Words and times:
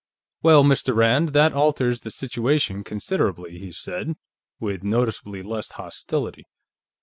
"Well, 0.41 0.63
Mr. 0.63 0.95
Rand, 0.95 1.29
that 1.33 1.53
alters 1.53 1.99
the 1.99 2.09
situation 2.09 2.83
considerably," 2.83 3.59
he 3.59 3.71
said, 3.71 4.15
with 4.59 4.81
noticeably 4.81 5.43
less 5.43 5.69
hostility. 5.69 6.47